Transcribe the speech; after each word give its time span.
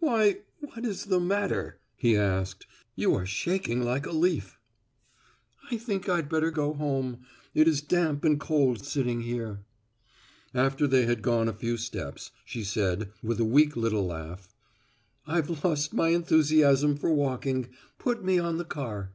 "Why, 0.00 0.38
what 0.58 0.84
is 0.84 1.04
the 1.04 1.20
matter?" 1.20 1.78
he 1.94 2.16
asked. 2.16 2.66
"You 2.96 3.14
are 3.14 3.24
shaking 3.24 3.80
like 3.84 4.04
a 4.04 4.10
leaf." 4.10 4.58
"I 5.70 5.76
think 5.76 6.08
I'd 6.08 6.28
better 6.28 6.50
go 6.50 6.74
home. 6.74 7.18
It 7.54 7.68
is 7.68 7.80
damp 7.80 8.24
and 8.24 8.40
cold 8.40 8.84
sitting 8.84 9.20
here." 9.20 9.60
After 10.52 10.88
they 10.88 11.04
had 11.06 11.22
gone 11.22 11.46
a 11.48 11.52
few 11.52 11.76
steps, 11.76 12.32
she 12.44 12.64
said, 12.64 13.12
with 13.22 13.38
a 13.38 13.44
weak 13.44 13.76
little 13.76 14.04
laugh, 14.06 14.48
"I've 15.24 15.62
lost 15.64 15.94
my 15.94 16.08
enthusiasm 16.08 16.96
for 16.96 17.12
walking. 17.12 17.68
Put 17.96 18.24
me 18.24 18.40
on 18.40 18.58
the 18.58 18.64
car." 18.64 19.12